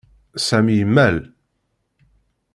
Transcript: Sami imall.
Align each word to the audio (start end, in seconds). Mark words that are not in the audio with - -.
Sami 0.47 0.75
imall. 0.83 1.17